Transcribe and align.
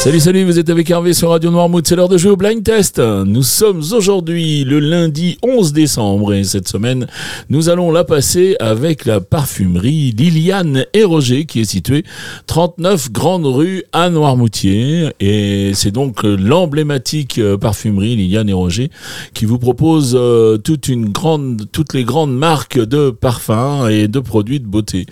Salut, 0.00 0.20
salut, 0.20 0.44
vous 0.44 0.58
êtes 0.58 0.70
avec 0.70 0.88
Hervé 0.88 1.12
sur 1.12 1.28
Radio 1.28 1.50
Noirmouth, 1.50 1.86
c'est 1.86 1.94
l'heure 1.94 2.08
de 2.08 2.16
jouer 2.16 2.30
au 2.30 2.36
blind 2.36 2.62
test. 2.62 2.98
Nous 2.98 3.42
sommes 3.42 3.82
aujourd'hui 3.92 4.64
le 4.64 4.78
lundi 4.78 5.36
11 5.42 5.74
décembre 5.74 6.32
et 6.32 6.42
cette 6.42 6.68
semaine, 6.68 7.06
nous 7.50 7.68
allons 7.68 7.92
la 7.92 8.02
passer 8.02 8.56
avec 8.60 9.04
la 9.04 9.20
parfumerie 9.20 10.12
Liliane 10.12 10.86
et 10.94 11.04
Roger 11.04 11.44
qui 11.44 11.60
est 11.60 11.64
située 11.66 12.02
39 12.46 13.12
Grande 13.12 13.44
Rue 13.44 13.84
à 13.92 14.08
Noirmoutier 14.08 15.10
et 15.20 15.72
c'est 15.74 15.90
donc 15.90 16.22
l'emblématique 16.22 17.36
euh, 17.36 17.58
parfumerie 17.58 18.16
Liliane 18.16 18.48
et 18.48 18.54
Roger 18.54 18.90
qui 19.34 19.44
vous 19.44 19.58
propose 19.58 20.16
euh, 20.18 20.56
toute 20.56 20.88
une 20.88 21.10
grande, 21.10 21.70
toutes 21.72 21.92
les 21.92 22.04
grandes 22.04 22.34
marques 22.34 22.78
de 22.78 23.10
parfums 23.10 23.86
et 23.90 24.08
de 24.08 24.20
produits 24.20 24.60
de 24.60 24.66
beauté. 24.66 25.04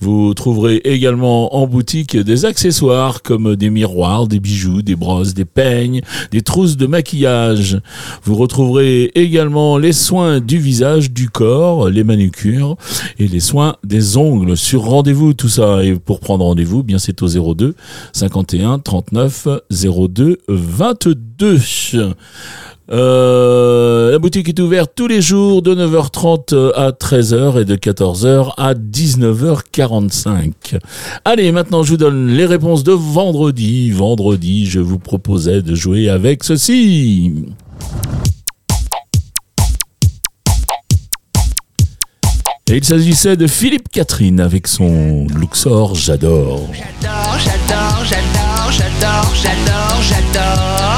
Vous 0.00 0.32
trouverez 0.32 0.76
également 0.76 1.54
en 1.54 1.66
boutique 1.66 2.16
des 2.16 2.46
accessoires 2.46 3.20
comme 3.20 3.54
des 3.54 3.68
miroirs, 3.68 4.29
des 4.30 4.40
bijoux, 4.40 4.80
des 4.80 4.96
brosses, 4.96 5.34
des 5.34 5.44
peignes, 5.44 6.00
des 6.30 6.40
trousses 6.40 6.78
de 6.78 6.86
maquillage. 6.86 7.80
Vous 8.24 8.36
retrouverez 8.36 9.10
également 9.14 9.76
les 9.76 9.92
soins 9.92 10.40
du 10.40 10.58
visage, 10.58 11.10
du 11.10 11.28
corps, 11.28 11.90
les 11.90 12.04
manucures 12.04 12.76
et 13.18 13.28
les 13.28 13.40
soins 13.40 13.76
des 13.84 14.16
ongles 14.16 14.56
sur 14.56 14.84
rendez-vous 14.84 15.34
tout 15.34 15.50
ça. 15.50 15.84
Et 15.84 15.94
pour 15.94 16.20
prendre 16.20 16.44
rendez-vous, 16.46 16.82
bien 16.82 16.98
c'est 16.98 17.20
au 17.22 17.54
02 17.54 17.74
51 18.12 18.78
39 18.78 19.48
02 19.70 20.38
22. 20.48 21.58
Euh, 22.92 24.10
la 24.10 24.18
boutique 24.18 24.48
est 24.48 24.58
ouverte 24.58 24.90
tous 24.96 25.06
les 25.06 25.22
jours 25.22 25.62
de 25.62 25.72
9h30 25.74 26.72
à 26.74 26.90
13h 26.90 27.60
et 27.60 27.64
de 27.64 27.76
14h 27.76 28.54
à 28.56 28.74
19h45. 28.74 30.78
Allez, 31.24 31.52
maintenant 31.52 31.84
je 31.84 31.92
vous 31.92 31.96
donne 31.96 32.26
les 32.28 32.46
réponses 32.46 32.82
de 32.82 32.92
vendredi. 32.92 33.92
Vendredi, 33.92 34.66
je 34.66 34.80
vous 34.80 34.98
proposais 34.98 35.62
de 35.62 35.74
jouer 35.74 36.08
avec 36.08 36.42
ceci. 36.42 37.32
Et 42.72 42.76
il 42.76 42.84
s'agissait 42.84 43.36
de 43.36 43.46
Philippe 43.46 43.88
Catherine 43.88 44.40
avec 44.40 44.66
son 44.68 45.26
Luxor 45.36 45.96
J'adore. 45.96 46.68
J'adore, 46.72 47.38
j'adore, 47.38 48.04
j'adore, 48.04 48.70
j'adore, 48.70 49.34
j'adore, 49.34 50.02
j'adore. 50.02 50.89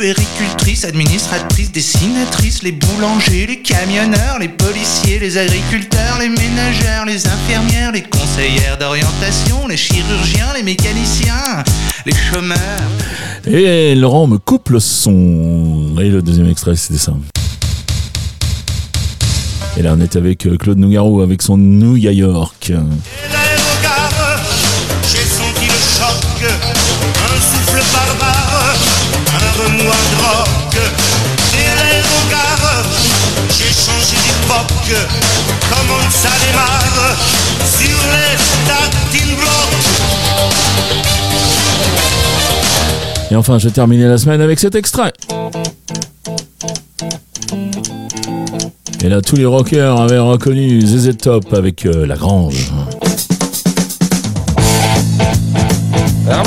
Institutrices, 0.00 0.24
péricultrices, 0.30 0.84
administratrices, 0.84 1.72
dessinatrices, 1.72 2.62
les 2.62 2.72
boulangers, 2.72 3.46
les 3.46 3.60
camionneurs, 3.60 4.38
les 4.40 4.48
policiers, 4.48 5.18
les 5.18 5.36
agriculteurs, 5.36 6.18
les 6.18 6.28
ménagères, 6.28 7.04
les 7.06 7.26
infirmières, 7.26 7.92
les 7.92 8.02
conseillères 8.02 8.78
d'orientation, 8.78 9.66
les 9.68 9.76
chirurgiens, 9.76 10.52
les 10.54 10.62
mécaniciens, 10.62 11.62
les 12.06 12.14
chômeurs. 12.14 12.58
Et 13.46 13.94
Laurent 13.94 14.26
me 14.26 14.38
coupe 14.38 14.70
le 14.70 14.80
son. 14.80 15.94
Et 16.00 16.08
le 16.08 16.22
deuxième 16.22 16.48
extrait, 16.48 16.76
c'était 16.76 16.98
ça. 16.98 17.12
Et 19.76 19.82
là, 19.82 19.94
on 19.96 20.00
est 20.00 20.16
avec 20.16 20.46
euh, 20.46 20.56
Claude 20.56 20.78
Nougaro 20.78 21.20
avec 21.20 21.42
son 21.42 21.56
New 21.56 21.96
York. 21.96 22.72
Et 43.30 43.36
enfin, 43.36 43.58
je 43.58 43.68
vais 43.68 43.74
terminer 43.74 44.08
la 44.08 44.18
semaine 44.18 44.40
avec 44.40 44.58
cet 44.58 44.74
extrait. 44.74 45.12
Et 49.02 49.08
là, 49.08 49.20
tous 49.22 49.36
les 49.36 49.46
rockers 49.46 50.00
avaient 50.00 50.18
reconnu 50.18 50.80
ZZ 50.80 51.16
Top 51.16 51.54
avec 51.54 51.86
euh, 51.86 52.06
La 52.06 52.16
Grange. 52.16 52.70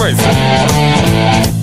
Well, 0.00 1.59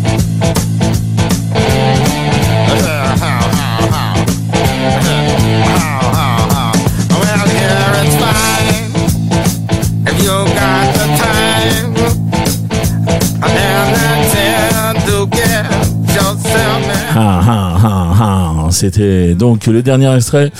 C'était 18.77 19.33
donc 19.33 19.65
le 19.65 19.81
dernier 19.81 20.13
extrait 20.15 20.51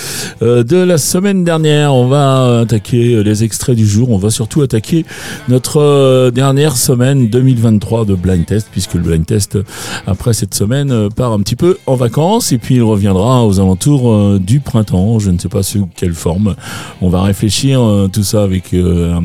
euh, 0.41 0.63
de 0.63 0.77
la 0.77 0.97
semaine 0.97 1.43
dernière. 1.43 1.93
On 1.93 2.07
va 2.07 2.61
attaquer 2.61 3.23
les 3.23 3.43
extraits 3.43 3.75
du 3.75 3.85
jour. 3.85 4.09
On 4.09 4.17
va 4.17 4.31
surtout 4.31 4.63
attaquer 4.63 5.05
notre 5.49 5.79
euh, 5.79 6.31
dernière 6.31 6.77
semaine 6.77 7.27
2023 7.27 8.05
de 8.05 8.15
Blind 8.15 8.43
Test, 8.43 8.69
puisque 8.71 8.95
le 8.95 9.01
Blind 9.01 9.23
Test, 9.23 9.59
après 10.07 10.33
cette 10.33 10.55
semaine, 10.55 10.91
euh, 10.91 11.09
part 11.09 11.31
un 11.31 11.39
petit 11.41 11.55
peu 11.55 11.77
en 11.85 11.93
vacances 11.93 12.51
et 12.51 12.57
puis 12.57 12.77
il 12.77 12.81
reviendra 12.81 13.45
aux 13.45 13.59
alentours 13.59 14.11
euh, 14.11 14.39
du 14.39 14.61
printemps. 14.61 15.19
Je 15.19 15.29
ne 15.29 15.37
sais 15.37 15.47
pas 15.47 15.61
sous 15.61 15.87
quelle 15.95 16.15
forme. 16.15 16.55
On 17.01 17.09
va 17.09 17.21
réfléchir 17.21 17.83
euh, 17.83 18.07
tout 18.11 18.23
ça 18.23 18.41
avec, 18.41 18.73
euh, 18.73 19.19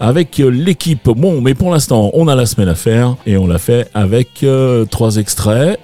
avec 0.00 0.40
euh, 0.40 0.48
l'équipe. 0.48 1.06
Bon, 1.10 1.42
mais 1.42 1.52
pour 1.52 1.70
l'instant, 1.70 2.10
on 2.14 2.28
a 2.28 2.34
la 2.34 2.46
semaine 2.46 2.68
à 2.68 2.74
faire 2.74 3.16
et 3.26 3.36
on 3.36 3.46
l'a 3.46 3.58
fait 3.58 3.90
avec 3.92 4.42
euh, 4.42 4.86
trois 4.86 5.16
extraits. 5.16 5.78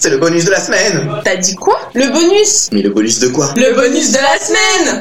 C'est 0.00 0.08
le 0.08 0.16
bonus 0.16 0.46
de 0.46 0.50
la 0.50 0.60
semaine 0.60 1.10
T'as 1.22 1.36
dit 1.36 1.54
quoi? 1.54 1.78
Le 1.94 2.10
bonus 2.10 2.70
Mais 2.72 2.80
le 2.80 2.88
bonus 2.88 3.18
de 3.18 3.28
quoi? 3.28 3.52
Le 3.54 3.74
bonus 3.74 4.12
de 4.12 4.16
la 4.16 4.38
semaine 4.40 5.00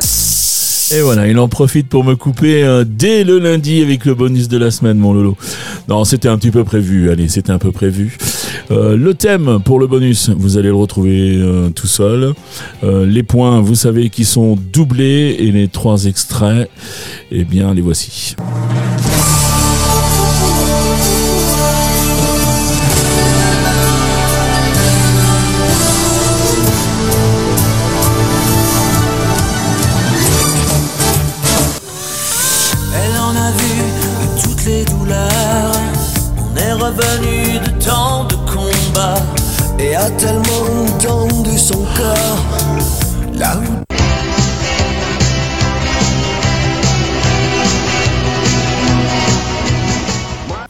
Et 0.91 1.01
voilà, 1.01 1.25
il 1.25 1.39
en 1.39 1.47
profite 1.47 1.87
pour 1.87 2.03
me 2.03 2.15
couper 2.15 2.63
euh, 2.63 2.83
dès 2.85 3.23
le 3.23 3.39
lundi 3.39 3.81
avec 3.81 4.03
le 4.03 4.13
bonus 4.13 4.49
de 4.49 4.57
la 4.57 4.71
semaine, 4.71 4.97
mon 4.97 5.13
Lolo. 5.13 5.37
Non, 5.87 6.03
c'était 6.03 6.27
un 6.27 6.37
petit 6.37 6.51
peu 6.51 6.65
prévu. 6.65 7.09
Allez, 7.09 7.29
c'était 7.29 7.51
un 7.51 7.59
peu 7.59 7.71
prévu. 7.71 8.17
Euh, 8.71 8.97
le 8.97 9.13
thème 9.13 9.59
pour 9.63 9.79
le 9.79 9.87
bonus, 9.87 10.31
vous 10.35 10.57
allez 10.57 10.67
le 10.67 10.75
retrouver 10.75 11.37
euh, 11.37 11.69
tout 11.69 11.87
seul. 11.87 12.33
Euh, 12.83 13.05
les 13.05 13.23
points, 13.23 13.61
vous 13.61 13.75
savez, 13.75 14.09
qui 14.09 14.25
sont 14.25 14.57
doublés 14.73 15.37
et 15.39 15.51
les 15.53 15.69
trois 15.69 16.07
extraits, 16.07 16.69
eh 17.31 17.45
bien, 17.45 17.73
les 17.73 17.81
voici. 17.81 18.35
Revenu 36.89 37.59
de 37.59 37.83
tant 37.83 38.25
de 38.25 38.35
combats 38.51 39.21
et 39.77 39.95
a 39.95 40.09
tellement 40.11 40.85
tendu 40.99 41.57
son 41.57 41.85
corps. 41.95 42.45
Là 43.33 43.57
où 43.57 43.88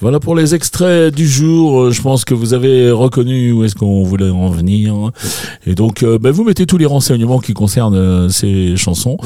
Voilà 0.02 0.22
pour 0.22 0.34
les 0.34 0.56
extraits 0.56 1.14
du 1.14 1.28
jour. 1.28 1.82
Euh, 1.82 1.92
Je 1.92 2.02
pense 2.02 2.24
que 2.24 2.34
vous 2.34 2.54
avez 2.54 2.90
reconnu 2.90 3.52
où 3.52 3.66
est-ce 3.66 3.76
qu'on 3.76 4.04
voulait 4.04 4.30
en 4.30 4.48
venir. 4.50 5.12
Et 5.68 5.76
donc, 5.76 6.04
euh, 6.04 6.18
ben, 6.18 6.32
vous 6.32 6.46
mettez 6.46 6.66
tous 6.66 6.78
les 6.78 6.86
renseignements 6.86 7.40
qui 7.40 7.54
concernent 7.54 7.96
euh, 7.96 8.30
ces 8.30 8.78
chansons. 8.78 9.18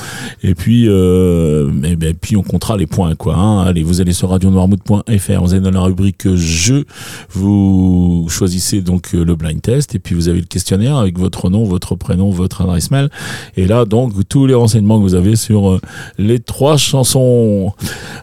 Et 0.41 0.55
puis, 0.55 0.85
euh, 0.87 1.70
et 1.84 1.96
ben, 1.96 2.16
puis 2.20 2.35
on 2.37 2.41
comptera 2.41 2.75
les 2.75 2.87
points, 2.87 3.14
quoi. 3.14 3.35
hein. 3.35 3.61
Allez, 3.64 3.84
vous 3.84 4.02
allez 4.02 4.14
sur 4.14 4.29
radionoirmouth.fr. 4.29 5.41
Vous 5.43 5.53
allez 5.53 5.61
dans 5.61 5.70
la 5.70 5.81
rubrique 5.81 6.34
jeu. 6.34 6.85
Vous 7.29 8.25
choisissez 8.29 8.81
donc 8.81 9.09
euh, 9.14 9.23
le 9.23 9.35
blind 9.35 9.61
test. 9.61 9.93
Et 9.93 9.99
puis, 9.99 10.16
vous 10.16 10.28
avez 10.28 10.40
le 10.40 10.47
questionnaire 10.47 10.97
avec 10.97 11.20
votre 11.20 11.52
nom, 11.52 11.66
votre 11.66 11.93
prénom, 11.96 12.31
votre 12.31 12.61
adresse 12.61 12.90
mail. 12.90 13.09
Et 13.58 13.67
là, 13.67 13.85
donc, 13.85 14.14
tous 14.28 14.47
les 14.47 14.55
renseignements 14.55 14.97
que 14.97 15.03
vous 15.03 15.14
avez 15.16 15.35
sur 15.35 15.79
les 16.17 16.40
trois 16.40 16.78
chansons. 16.78 17.73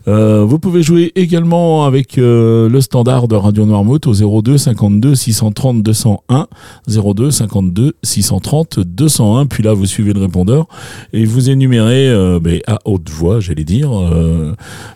Vous 0.06 0.58
pouvez 0.58 0.82
jouer 0.82 1.12
également 1.14 1.85
avec 1.85 2.19
le, 2.40 2.81
standard 2.81 3.28
de 3.28 3.37
Radio 3.37 3.66
Noirmouth 3.66 4.06
au 4.06 4.40
02 4.42 4.56
52 4.58 5.14
630 5.14 5.82
201 5.82 6.46
02 6.88 7.31
52 7.31 7.94
630 8.02 8.81
201 8.81 9.46
puis 9.46 9.62
là 9.62 9.75
vous 9.75 9.87
suivez 9.87 10.12
le 10.12 10.20
répondeur 10.20 10.66
et 11.12 11.25
vous 11.25 11.50
énumérez 11.50 12.08
euh, 12.08 12.40
ben, 12.40 12.60
à 12.66 12.78
haute 12.84 13.08
voix 13.10 13.40
j'allais 13.40 13.64
dire 13.64 13.90
euh, 13.96 14.54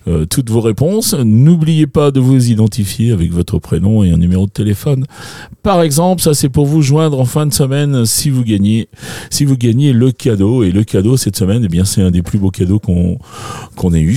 euh, 0.08 0.24
toutes 0.26 0.50
vos 0.50 0.60
réponses. 0.60 1.14
N'oubliez 1.14 1.86
pas 1.86 2.10
de 2.10 2.20
vous 2.20 2.50
identifier 2.50 3.12
avec 3.12 3.32
votre 3.32 3.58
prénom 3.58 4.02
et 4.02 4.10
un 4.10 4.16
numéro 4.16 4.46
de 4.46 4.50
téléphone. 4.50 5.04
Par 5.62 5.82
exemple 5.82 6.22
ça 6.22 6.34
c'est 6.34 6.48
pour 6.48 6.66
vous 6.66 6.82
joindre 6.82 7.20
en 7.20 7.24
fin 7.24 7.46
de 7.46 7.52
semaine 7.52 8.06
si 8.06 8.30
vous 8.30 8.44
gagnez 8.44 8.88
si 9.30 9.44
vous 9.44 9.56
gagnez 9.56 9.92
le 9.92 10.12
cadeau. 10.12 10.62
Et 10.62 10.72
le 10.72 10.84
cadeau 10.84 11.16
cette 11.16 11.36
semaine 11.36 11.62
eh 11.64 11.68
bien 11.68 11.84
c'est 11.84 12.02
un 12.02 12.10
des 12.10 12.22
plus 12.22 12.38
beaux 12.38 12.50
cadeaux 12.50 12.78
qu'on 12.78 13.94
ait 13.94 14.00
eu 14.00 14.16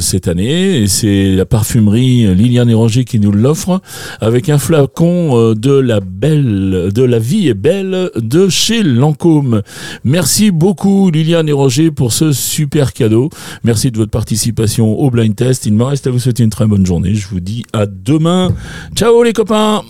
cette 0.00 0.28
année. 0.28 0.86
C'est 0.86 1.34
la 1.34 1.44
parfumerie 1.44 2.34
Liliane 2.34 2.67
et 2.68 2.74
Roger 2.74 3.04
qui 3.04 3.20
nous 3.20 3.32
l'offre 3.32 3.80
avec 4.20 4.48
un 4.48 4.58
flacon 4.58 5.36
euh, 5.36 5.54
de 5.54 5.72
la 5.72 6.00
belle 6.00 6.90
de 6.94 7.02
la 7.02 7.18
vie 7.18 7.48
est 7.48 7.54
belle 7.54 8.10
de 8.16 8.48
chez 8.48 8.82
Lancôme. 8.82 9.62
Merci 10.04 10.50
beaucoup 10.50 11.10
Liliane 11.10 11.48
et 11.48 11.52
Roger 11.52 11.90
pour 11.90 12.12
ce 12.12 12.32
super 12.32 12.92
cadeau. 12.92 13.30
Merci 13.64 13.90
de 13.90 13.96
votre 13.96 14.10
participation 14.10 14.98
au 14.98 15.10
blind 15.10 15.34
test. 15.34 15.66
Il 15.66 15.74
me 15.74 15.84
reste 15.84 16.06
à 16.06 16.10
vous 16.10 16.18
souhaiter 16.18 16.42
une 16.42 16.50
très 16.50 16.66
bonne 16.66 16.86
journée. 16.86 17.14
Je 17.14 17.28
vous 17.28 17.40
dis 17.40 17.64
à 17.72 17.86
demain. 17.86 18.52
Ciao 18.94 19.22
les 19.22 19.32
copains. 19.32 19.82